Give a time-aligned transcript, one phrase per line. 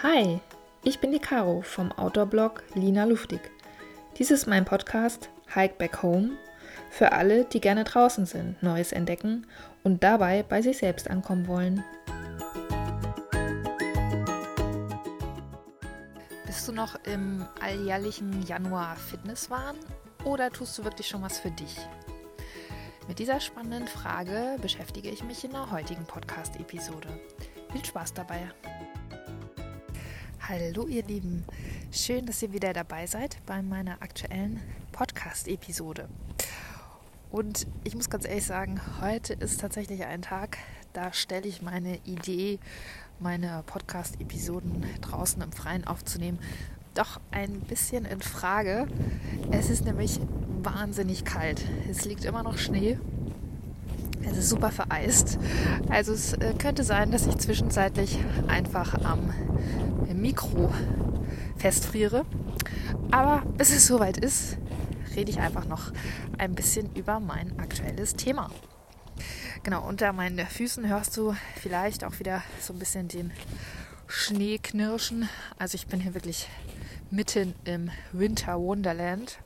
[0.00, 0.38] Hi,
[0.84, 3.40] ich bin die Caro vom Outdoor-Blog Lina Luftig.
[4.16, 6.38] Dies ist mein Podcast Hike Back Home
[6.88, 9.48] für alle, die gerne draußen sind, Neues entdecken
[9.82, 11.82] und dabei bei sich selbst ankommen wollen.
[16.46, 19.74] Bist du noch im alljährlichen Januar Fitnesswahn
[20.22, 21.76] oder tust du wirklich schon was für dich?
[23.08, 27.08] Mit dieser spannenden Frage beschäftige ich mich in der heutigen Podcast-Episode.
[27.72, 28.48] Viel Spaß dabei!
[30.48, 31.44] Hallo ihr Lieben,
[31.92, 34.62] schön, dass ihr wieder dabei seid bei meiner aktuellen
[34.92, 36.08] Podcast-Episode.
[37.30, 40.56] Und ich muss ganz ehrlich sagen, heute ist tatsächlich ein Tag,
[40.94, 42.60] da stelle ich meine Idee,
[43.20, 46.38] meine Podcast-Episoden draußen im Freien aufzunehmen,
[46.94, 48.86] doch ein bisschen in Frage.
[49.50, 50.18] Es ist nämlich
[50.62, 51.62] wahnsinnig kalt.
[51.90, 52.98] Es liegt immer noch Schnee.
[54.30, 55.38] Es ist super vereist.
[55.88, 59.32] Also es äh, könnte sein, dass ich zwischenzeitlich einfach am
[60.14, 60.72] Mikro
[61.56, 62.24] festfriere.
[63.10, 64.58] Aber bis es soweit ist,
[65.16, 65.92] rede ich einfach noch
[66.38, 68.50] ein bisschen über mein aktuelles Thema.
[69.62, 73.32] Genau, unter meinen Füßen hörst du vielleicht auch wieder so ein bisschen den
[74.06, 75.28] Schnee knirschen.
[75.58, 76.48] Also ich bin hier wirklich
[77.10, 79.38] mitten im Winter Wonderland.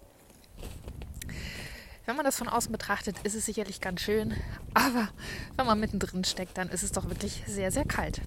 [2.05, 4.35] Wenn man das von außen betrachtet, ist es sicherlich ganz schön,
[4.75, 5.09] aber
[5.57, 8.21] wenn man mittendrin steckt, dann ist es doch wirklich sehr, sehr kalt.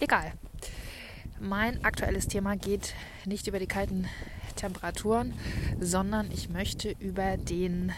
[0.00, 0.32] Egal.
[1.38, 2.94] Mein aktuelles Thema geht
[3.26, 4.08] nicht über die kalten
[4.56, 5.34] Temperaturen,
[5.80, 7.92] sondern ich möchte über den,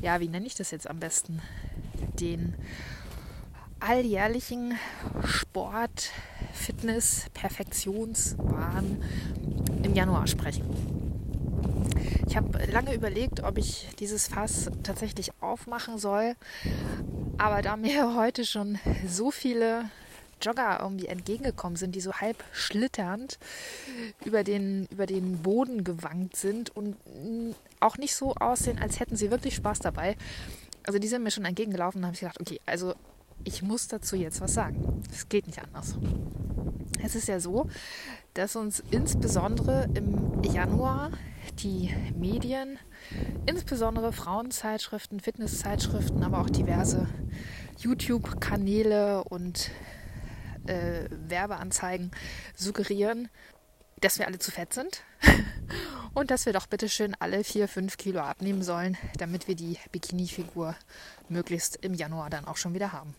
[0.00, 1.42] ja, wie nenne ich das jetzt am besten?
[2.20, 2.54] Den
[3.80, 4.74] alljährlichen
[5.24, 6.10] Sport,
[6.52, 9.02] Fitness, Perfektionswahn
[9.82, 10.99] im Januar sprechen.
[12.30, 16.36] Ich habe lange überlegt, ob ich dieses Fass tatsächlich aufmachen soll,
[17.38, 19.90] aber da mir heute schon so viele
[20.40, 23.40] Jogger irgendwie entgegengekommen sind, die so halb schlitternd
[24.24, 26.94] über den, über den Boden gewankt sind und
[27.80, 30.16] auch nicht so aussehen, als hätten sie wirklich Spaß dabei.
[30.84, 32.94] Also die sind mir schon entgegengelaufen und habe ich gedacht, okay, also
[33.42, 35.02] ich muss dazu jetzt was sagen.
[35.12, 35.96] Es geht nicht anders.
[37.02, 37.68] Es ist ja so,
[38.34, 41.10] dass uns insbesondere im Januar
[41.62, 42.78] die Medien,
[43.46, 47.08] insbesondere Frauenzeitschriften, Fitnesszeitschriften, aber auch diverse
[47.78, 49.70] YouTube-Kanäle und
[50.66, 52.10] äh, Werbeanzeigen
[52.54, 53.28] suggerieren,
[54.00, 55.02] dass wir alle zu fett sind
[56.14, 59.78] und dass wir doch bitte schön alle vier, fünf Kilo abnehmen sollen, damit wir die
[59.92, 60.74] Bikini-Figur
[61.28, 63.14] möglichst im Januar dann auch schon wieder haben.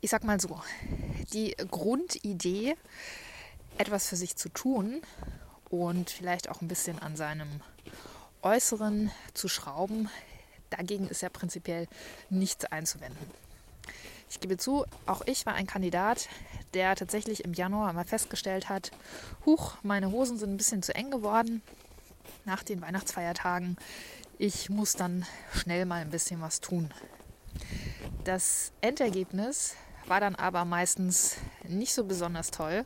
[0.00, 0.60] Ich sag mal so,
[1.34, 2.74] die Grundidee,
[3.76, 5.02] etwas für sich zu tun
[5.70, 7.48] und vielleicht auch ein bisschen an seinem
[8.42, 10.10] Äußeren zu schrauben,
[10.68, 11.88] dagegen ist ja prinzipiell
[12.28, 13.26] nichts einzuwenden.
[14.28, 16.28] Ich gebe zu, auch ich war ein Kandidat,
[16.74, 18.92] der tatsächlich im Januar mal festgestellt hat,
[19.44, 21.62] huch, meine Hosen sind ein bisschen zu eng geworden
[22.44, 23.76] nach den Weihnachtsfeiertagen.
[24.38, 26.90] Ich muss dann schnell mal ein bisschen was tun.
[28.24, 29.74] Das Endergebnis
[30.06, 32.84] war dann aber meistens nicht so besonders toll,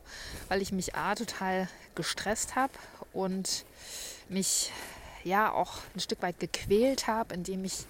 [0.48, 2.72] weil ich mich A total gestresst habe
[3.12, 3.64] und
[4.28, 4.72] mich
[5.22, 7.86] ja auch ein Stück weit gequält habe, indem ich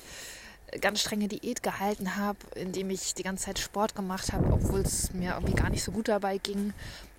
[0.80, 5.12] ganz strenge Diät gehalten habe, indem ich die ganze Zeit Sport gemacht habe, obwohl es
[5.12, 6.72] mir irgendwie gar nicht so gut dabei ging,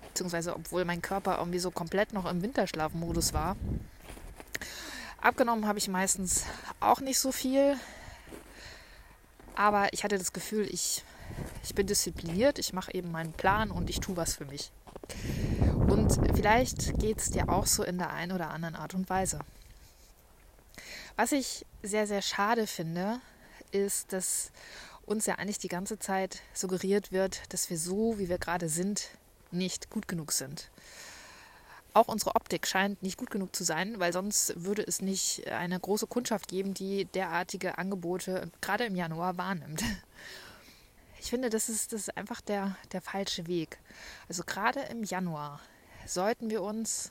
[0.08, 3.56] beziehungsweise obwohl mein Körper irgendwie so komplett noch im Winterschlafmodus war.
[5.20, 6.44] Abgenommen habe ich meistens
[6.80, 7.76] auch nicht so viel,
[9.54, 11.02] aber ich hatte das Gefühl, ich,
[11.62, 14.70] ich bin diszipliniert, ich mache eben meinen Plan und ich tue was für mich.
[15.88, 19.38] Und vielleicht geht es dir auch so in der einen oder anderen Art und Weise.
[21.16, 23.20] Was ich sehr, sehr schade finde,
[23.72, 24.50] ist, dass
[25.06, 29.10] uns ja eigentlich die ganze Zeit suggeriert wird, dass wir so, wie wir gerade sind,
[29.50, 30.70] nicht gut genug sind.
[31.94, 35.80] Auch unsere Optik scheint nicht gut genug zu sein, weil sonst würde es nicht eine
[35.80, 39.82] große Kundschaft geben, die derartige Angebote gerade im Januar wahrnimmt.
[41.20, 43.78] Ich finde, das ist, das ist einfach der, der falsche Weg.
[44.28, 45.60] Also gerade im Januar
[46.06, 47.10] sollten wir uns,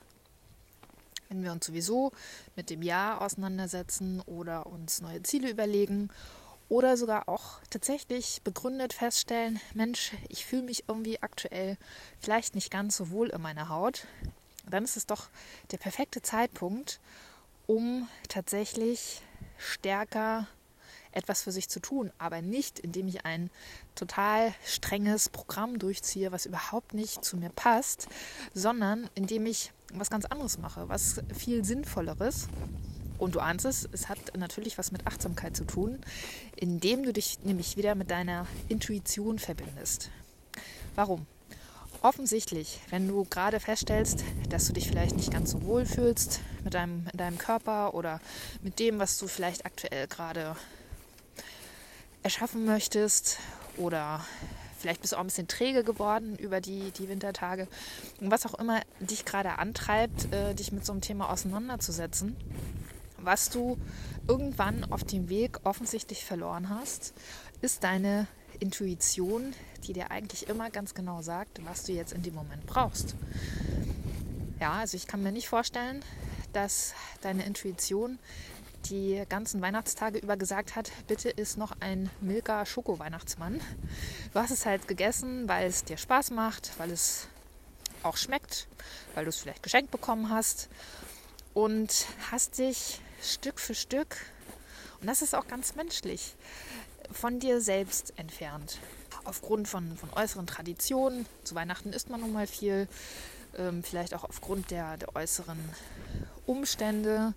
[1.29, 2.11] wenn wir uns sowieso
[2.55, 6.09] mit dem Jahr auseinandersetzen oder uns neue Ziele überlegen
[6.69, 11.77] oder sogar auch tatsächlich begründet feststellen, Mensch, ich fühle mich irgendwie aktuell
[12.19, 14.07] vielleicht nicht ganz so wohl in meiner Haut,
[14.69, 15.29] dann ist es doch
[15.71, 16.99] der perfekte Zeitpunkt,
[17.67, 19.21] um tatsächlich
[19.57, 20.47] stärker
[21.11, 23.49] etwas für sich zu tun, aber nicht indem ich ein
[23.95, 28.07] total strenges Programm durchziehe, was überhaupt nicht zu mir passt,
[28.53, 32.47] sondern indem ich was ganz anderes mache, was viel sinnvolleres
[33.17, 35.99] und du ahnst es, es hat natürlich was mit Achtsamkeit zu tun,
[36.55, 40.09] indem du dich nämlich wieder mit deiner Intuition verbindest.
[40.95, 41.25] Warum?
[42.05, 46.75] offensichtlich, wenn du gerade feststellst, dass du dich vielleicht nicht ganz so wohl fühlst mit
[46.75, 48.21] deinem, in deinem Körper oder
[48.61, 50.55] mit dem, was du vielleicht aktuell gerade
[52.21, 53.39] erschaffen möchtest
[53.77, 54.25] oder
[54.77, 57.67] vielleicht bist du auch ein bisschen träge geworden über die, die Wintertage
[58.19, 62.35] und was auch immer dich gerade antreibt, äh, dich mit so einem Thema auseinanderzusetzen,
[63.17, 63.77] was du
[64.27, 67.13] irgendwann auf dem Weg offensichtlich verloren hast,
[67.61, 68.27] ist deine
[68.59, 69.53] Intuition,
[69.85, 73.15] die dir eigentlich immer ganz genau sagt, was du jetzt in dem Moment brauchst.
[74.59, 76.03] Ja, also ich kann mir nicht vorstellen,
[76.53, 78.17] dass deine Intuition
[78.89, 83.59] die ganzen Weihnachtstage über gesagt hat, bitte ist noch ein Milka Schoko-Weihnachtsmann.
[84.33, 87.27] Du hast es halt gegessen, weil es dir Spaß macht, weil es
[88.03, 88.67] auch schmeckt,
[89.13, 90.69] weil du es vielleicht geschenkt bekommen hast
[91.53, 94.17] und hast dich Stück für Stück,
[95.01, 96.35] und das ist auch ganz menschlich,
[97.11, 98.79] von dir selbst entfernt.
[99.23, 102.87] Aufgrund von, von äußeren Traditionen, zu Weihnachten isst man nun mal viel,
[103.57, 105.57] ähm, vielleicht auch aufgrund der, der äußeren
[106.45, 107.33] Umstände.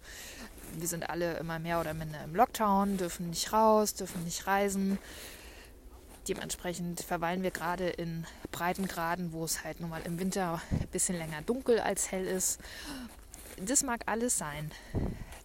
[0.76, 4.98] Wir sind alle immer mehr oder minder im Lockdown, dürfen nicht raus, dürfen nicht reisen.
[6.28, 11.16] Dementsprechend verweilen wir gerade in Breitengraden, wo es halt nun mal im Winter ein bisschen
[11.16, 12.60] länger dunkel als hell ist.
[13.56, 14.70] Das mag alles sein.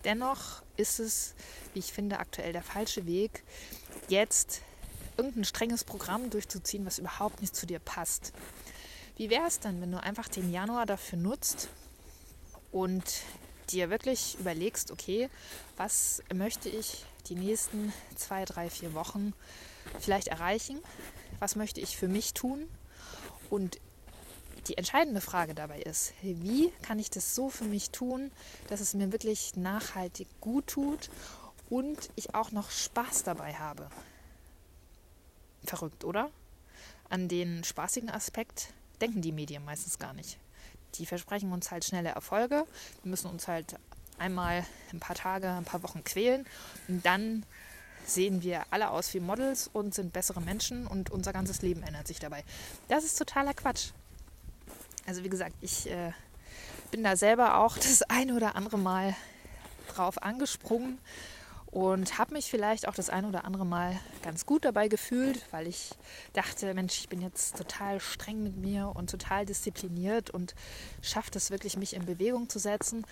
[0.03, 1.35] Dennoch ist es,
[1.73, 3.43] wie ich finde, aktuell der falsche Weg,
[4.09, 4.61] jetzt
[5.17, 8.33] irgendein strenges Programm durchzuziehen, was überhaupt nicht zu dir passt.
[9.15, 11.69] Wie wäre es dann, wenn du einfach den Januar dafür nutzt
[12.71, 13.03] und
[13.71, 15.29] dir wirklich überlegst, okay,
[15.77, 19.33] was möchte ich die nächsten zwei, drei, vier Wochen
[19.99, 20.79] vielleicht erreichen?
[21.39, 22.67] Was möchte ich für mich tun?
[23.49, 23.79] Und
[24.67, 28.31] die entscheidende Frage dabei ist, wie kann ich das so für mich tun,
[28.67, 31.09] dass es mir wirklich nachhaltig gut tut
[31.69, 33.89] und ich auch noch Spaß dabei habe.
[35.65, 36.29] Verrückt, oder?
[37.09, 38.69] An den spaßigen Aspekt
[39.01, 40.37] denken die Medien meistens gar nicht.
[40.95, 42.65] Die versprechen uns halt schnelle Erfolge.
[43.03, 43.75] Wir müssen uns halt
[44.17, 46.45] einmal ein paar Tage, ein paar Wochen quälen
[46.87, 47.45] und dann
[48.05, 52.07] sehen wir alle aus wie Models und sind bessere Menschen und unser ganzes Leben ändert
[52.07, 52.43] sich dabei.
[52.89, 53.91] Das ist totaler Quatsch.
[55.05, 56.11] Also wie gesagt, ich äh,
[56.91, 59.15] bin da selber auch das eine oder andere Mal
[59.93, 60.99] drauf angesprungen
[61.73, 65.67] und habe mich vielleicht auch das eine oder andere Mal ganz gut dabei gefühlt, weil
[65.67, 65.89] ich
[66.33, 70.53] dachte, Mensch, ich bin jetzt total streng mit mir und total diszipliniert und
[71.01, 73.07] schaffe es wirklich, mich in Bewegung zu setzen.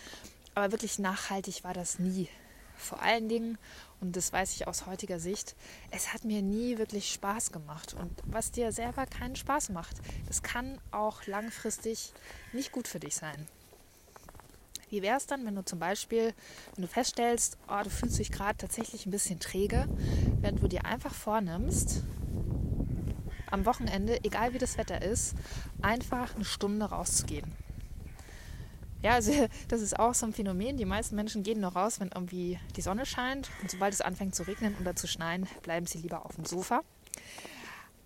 [0.53, 2.29] Aber wirklich nachhaltig war das nie.
[2.77, 3.57] Vor allen Dingen,
[3.99, 5.55] und das weiß ich aus heutiger Sicht,
[5.89, 7.95] es hat mir nie wirklich Spaß gemacht.
[7.95, 9.97] Und was dir selber keinen Spaß macht,
[10.27, 12.13] das kann auch langfristig
[12.53, 13.47] nicht gut für dich sein.
[14.91, 16.33] Wie wäre es dann, wenn du zum Beispiel,
[16.75, 19.87] wenn du feststellst, oh, du fühlst dich gerade tatsächlich ein bisschen träge,
[20.41, 22.03] wenn du dir einfach vornimmst,
[23.49, 25.35] am Wochenende, egal wie das Wetter ist,
[25.81, 27.53] einfach eine Stunde rauszugehen.
[29.01, 29.31] Ja, also
[29.69, 30.75] das ist auch so ein Phänomen.
[30.75, 33.49] Die meisten Menschen gehen nur raus, wenn irgendwie die Sonne scheint.
[33.61, 36.81] Und sobald es anfängt zu regnen oder zu schneien, bleiben sie lieber auf dem Sofa.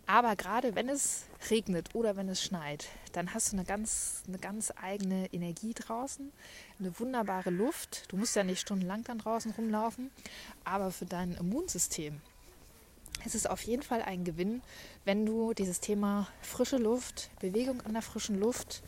[0.05, 4.37] Aber gerade wenn es regnet oder wenn es schneit, dann hast du eine ganz, eine
[4.37, 6.31] ganz eigene Energie draußen,
[6.79, 8.05] eine wunderbare Luft.
[8.11, 10.11] Du musst ja nicht stundenlang dann draußen rumlaufen,
[10.63, 12.21] aber für dein Immunsystem
[13.23, 14.61] ist es auf jeden Fall ein Gewinn,
[15.03, 18.83] wenn du dieses Thema frische Luft, Bewegung an der frischen Luft,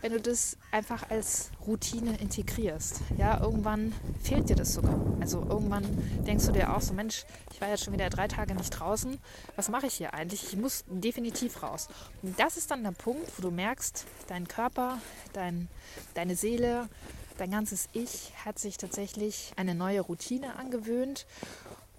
[0.00, 3.00] wenn du das einfach als Routine integrierst.
[3.16, 4.98] Ja, irgendwann fehlt dir das sogar.
[5.20, 5.84] Also irgendwann
[6.26, 9.18] denkst du dir auch so, Mensch, ich war jetzt schon wieder drei Tage nicht draußen.
[9.56, 10.44] Was mache ich hier eigentlich?
[10.44, 11.88] Ich muss definitiv raus.
[12.22, 14.98] Und das ist dann der Punkt, wo du merkst, dein Körper,
[15.32, 15.68] dein,
[16.14, 16.88] deine Seele,
[17.38, 21.26] dein ganzes Ich hat sich tatsächlich eine neue Routine angewöhnt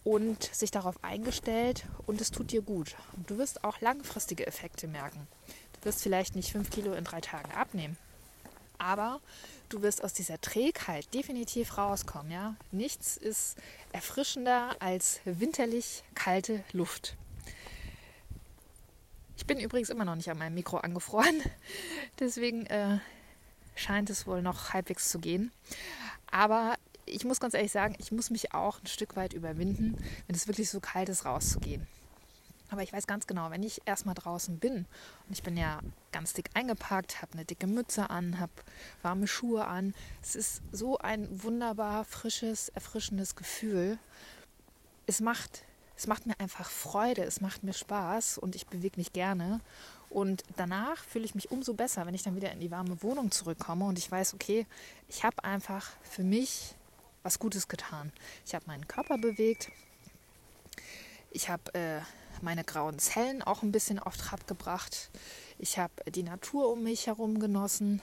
[0.04, 2.96] und sich darauf eingestellt und es tut dir gut.
[3.16, 5.28] Und du wirst auch langfristige Effekte merken.
[5.84, 7.98] Wirst vielleicht nicht fünf Kilo in drei Tagen abnehmen,
[8.78, 9.22] aber
[9.70, 12.32] du wirst aus dieser Trägheit definitiv rauskommen.
[12.32, 12.56] Ja?
[12.72, 13.56] Nichts ist
[13.92, 17.16] erfrischender als winterlich kalte Luft.
[19.38, 21.42] Ich bin übrigens immer noch nicht an meinem Mikro angefroren,
[22.20, 23.00] deswegen äh,
[23.76, 25.52] scheint es wohl noch halbwegs zu gehen.
[26.30, 30.36] Aber ich muss ganz ehrlich sagen, ich muss mich auch ein Stück weit überwinden, wenn
[30.36, 31.88] es wirklich so kalt ist, rauszugehen.
[32.70, 34.86] Aber ich weiß ganz genau, wenn ich erstmal draußen bin
[35.28, 35.80] und ich bin ja
[36.12, 38.52] ganz dick eingepackt, habe eine dicke Mütze an, habe
[39.02, 43.98] warme Schuhe an, es ist so ein wunderbar frisches, erfrischendes Gefühl.
[45.08, 45.64] Es macht,
[45.98, 49.62] es macht mir einfach Freude, es macht mir Spaß und ich bewege mich gerne.
[50.10, 53.32] Und danach fühle ich mich umso besser, wenn ich dann wieder in die warme Wohnung
[53.32, 54.66] zurückkomme und ich weiß, okay,
[55.08, 56.76] ich habe einfach für mich
[57.22, 58.12] was Gutes getan.
[58.46, 59.70] Ich habe meinen Körper bewegt,
[61.32, 62.02] ich habe äh,
[62.42, 65.10] meine grauen Zellen auch ein bisschen auf Trab gebracht.
[65.58, 68.02] Ich habe die Natur um mich herum genossen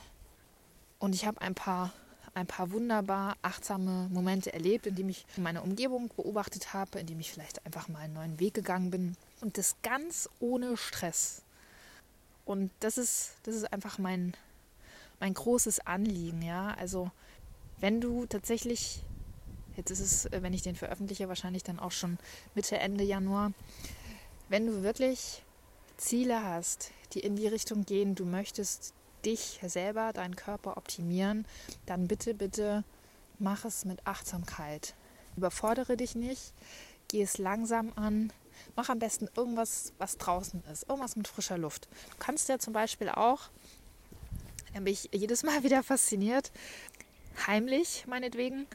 [0.99, 1.93] und ich habe ein paar,
[2.35, 7.65] ein paar wunderbar achtsame Momente erlebt, indem ich meine Umgebung beobachtet habe, indem ich vielleicht
[7.65, 11.43] einfach mal einen neuen Weg gegangen bin und das ganz ohne Stress.
[12.45, 14.35] Und das ist, das ist einfach mein,
[15.21, 16.75] mein großes Anliegen, ja.
[16.79, 17.11] Also
[17.81, 19.03] wenn du tatsächlich,
[19.77, 22.19] jetzt ist es, wenn ich den veröffentliche, wahrscheinlich dann auch schon
[22.55, 23.53] Mitte, Ende Januar,
[24.49, 25.43] wenn du wirklich
[25.97, 31.47] Ziele hast, die in die Richtung gehen, du möchtest dich selber, deinen Körper optimieren,
[31.87, 32.85] dann bitte, bitte
[33.39, 34.95] mach es mit Achtsamkeit.
[35.37, 36.53] Überfordere dich nicht,
[37.09, 38.33] geh es langsam an,
[38.75, 41.89] mach am besten irgendwas, was draußen ist, irgendwas mit frischer Luft.
[42.11, 43.51] Du kannst ja zum Beispiel auch,
[44.73, 46.53] da bin ich jedes Mal wieder fasziniert,
[47.47, 48.67] heimlich meinetwegen,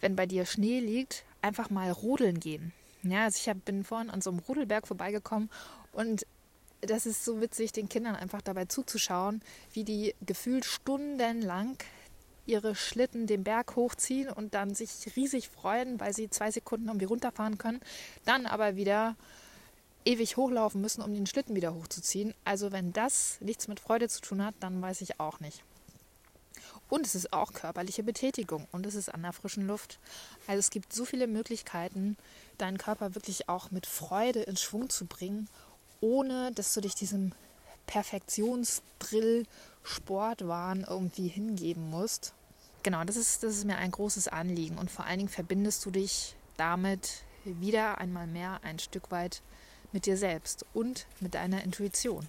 [0.00, 2.72] wenn bei dir Schnee liegt, einfach mal rodeln gehen.
[3.02, 5.50] Ja, also ich hab, bin vorhin an so einem Rodelberg vorbeigekommen
[5.92, 6.26] und
[6.80, 9.40] das ist so witzig, den Kindern einfach dabei zuzuschauen,
[9.72, 11.76] wie die gefühlt stundenlang
[12.44, 17.06] ihre Schlitten den Berg hochziehen und dann sich riesig freuen, weil sie zwei Sekunden irgendwie
[17.06, 17.80] runterfahren können,
[18.24, 19.16] dann aber wieder
[20.04, 22.34] ewig hochlaufen müssen, um den Schlitten wieder hochzuziehen.
[22.44, 25.62] Also wenn das nichts mit Freude zu tun hat, dann weiß ich auch nicht.
[26.92, 29.98] Und es ist auch körperliche Betätigung und es ist an der frischen Luft.
[30.46, 32.18] Also es gibt so viele Möglichkeiten,
[32.58, 35.48] deinen Körper wirklich auch mit Freude in Schwung zu bringen,
[36.02, 37.32] ohne dass du dich diesem
[37.86, 39.46] Perfektionsdrill
[39.82, 42.34] Sportwahn irgendwie hingeben musst.
[42.82, 45.90] Genau, das ist, das ist mir ein großes Anliegen und vor allen Dingen verbindest du
[45.90, 49.40] dich damit wieder einmal mehr ein Stück weit
[49.92, 52.28] mit dir selbst und mit deiner Intuition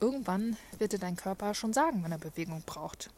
[0.00, 3.10] irgendwann wird dir dein Körper schon sagen, wenn er Bewegung braucht.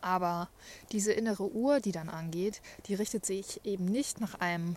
[0.00, 0.48] Aber
[0.92, 4.76] diese innere Uhr, die dann angeht, die richtet sich eben nicht nach einem,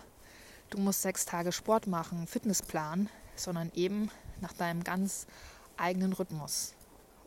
[0.70, 4.10] du musst sechs Tage Sport machen, Fitnessplan, sondern eben
[4.40, 5.26] nach deinem ganz
[5.76, 6.74] eigenen Rhythmus.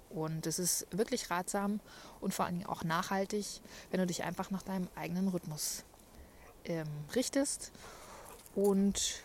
[0.10, 1.80] Und es ist wirklich ratsam
[2.22, 5.84] und vor allen Dingen auch nachhaltig, wenn du dich einfach nach deinem eigenen Rhythmus
[6.66, 7.72] ähm, richtest
[8.54, 9.24] und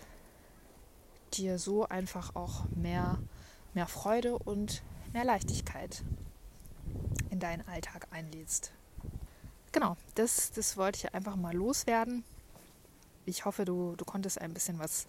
[1.34, 3.18] dir so einfach auch mehr
[3.74, 4.82] mehr Freude und
[5.12, 6.02] mehr Leichtigkeit
[7.30, 8.72] in deinen Alltag einlädst.
[9.72, 12.24] Genau, das, das wollte ich einfach mal loswerden.
[13.26, 15.06] Ich hoffe, du, du konntest ein bisschen was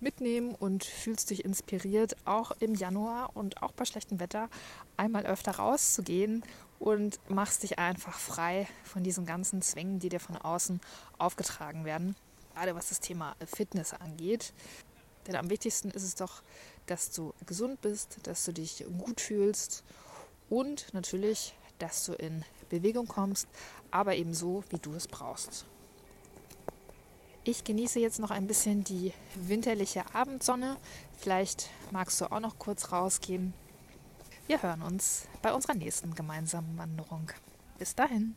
[0.00, 4.48] mitnehmen und fühlst dich inspiriert, auch im Januar und auch bei schlechtem Wetter
[4.96, 6.42] einmal öfter rauszugehen
[6.78, 10.80] und machst dich einfach frei von diesen ganzen Zwängen, die dir von außen
[11.18, 12.16] aufgetragen werden,
[12.54, 14.52] gerade was das Thema Fitness angeht.
[15.26, 16.42] Denn am wichtigsten ist es doch,
[16.86, 19.84] dass du gesund bist, dass du dich gut fühlst
[20.48, 23.48] und natürlich, dass du in Bewegung kommst,
[23.90, 25.64] aber eben so, wie du es brauchst.
[27.44, 30.76] Ich genieße jetzt noch ein bisschen die winterliche Abendsonne.
[31.16, 33.54] Vielleicht magst du auch noch kurz rausgehen.
[34.46, 37.30] Wir hören uns bei unserer nächsten gemeinsamen Wanderung.
[37.78, 38.36] Bis dahin.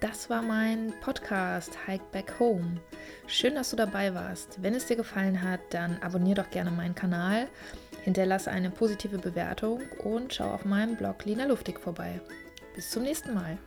[0.00, 2.80] Das war mein Podcast Hike Back Home.
[3.26, 4.62] Schön, dass du dabei warst.
[4.62, 7.48] Wenn es dir gefallen hat, dann abonniere doch gerne meinen Kanal,
[8.02, 12.20] hinterlasse eine positive Bewertung und schau auf meinem Blog Lina Luftig vorbei.
[12.74, 13.58] Bis zum nächsten Mal.